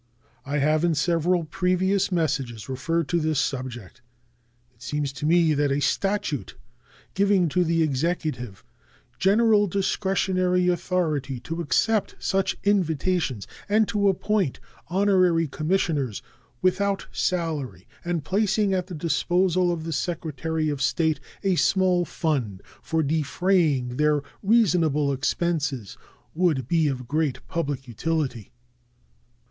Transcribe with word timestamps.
I 0.47 0.57
have 0.57 0.83
in 0.83 0.95
several 0.95 1.43
previous 1.43 2.11
messages 2.11 2.67
referred 2.67 3.07
to 3.09 3.19
this 3.19 3.39
subject. 3.39 4.01
It 4.73 4.81
seems 4.81 5.13
to 5.13 5.27
me 5.27 5.53
that 5.53 5.71
a 5.71 5.79
statute 5.79 6.55
giving 7.13 7.47
to 7.49 7.63
the 7.63 7.83
Executive 7.83 8.63
general 9.19 9.67
discretionary 9.67 10.67
authority 10.69 11.39
to 11.41 11.61
accept 11.61 12.15
such 12.17 12.57
invitations 12.63 13.45
and 13.69 13.87
to 13.89 14.09
appoint 14.09 14.59
honorary 14.87 15.47
commissioners, 15.47 16.23
without 16.63 17.05
salary, 17.11 17.87
and 18.03 18.25
placing 18.25 18.73
at 18.73 18.87
the 18.87 18.95
disposal 18.95 19.71
of 19.71 19.83
the 19.83 19.93
Secretary 19.93 20.67
of 20.69 20.81
State 20.81 21.19
a 21.43 21.53
small 21.55 22.05
fund 22.05 22.63
for 22.81 23.03
defraying 23.03 23.97
their 23.97 24.23
reasonable 24.41 25.13
expenses, 25.13 25.95
would 26.33 26.67
be 26.67 26.87
of 26.87 27.07
great 27.07 27.45
public 27.47 27.87
utility. 27.87 28.51